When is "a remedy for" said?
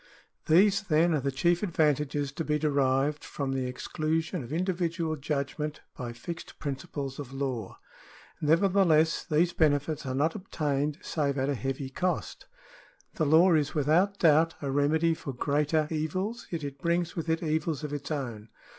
14.59-15.33